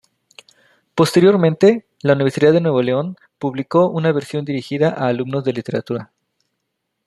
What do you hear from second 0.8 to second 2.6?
Posteriormente, la Universidad de